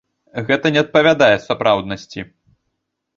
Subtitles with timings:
[0.47, 2.25] Гэта не адпавядае сапраўднасці.